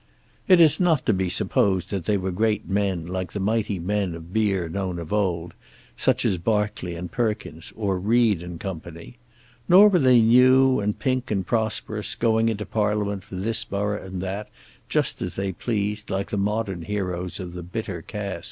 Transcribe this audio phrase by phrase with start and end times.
[0.47, 4.15] It is not to be supposed that they were great men like the mighty men
[4.15, 5.53] of beer known of old,
[5.95, 8.81] such as Barclay and Perkins, or Reid and Co.
[9.69, 14.23] Nor were they new, and pink, and prosperous, going into Parliament for this borough and
[14.23, 14.49] that,
[14.89, 18.39] just as they pleased, like the modern heroes of the bitter cask.